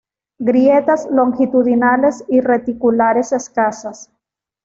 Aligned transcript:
Grietas 0.39 1.05
longitudinales 1.11 2.25
y 2.27 2.39
reticulares 2.41 3.33
escasas. 3.33 4.09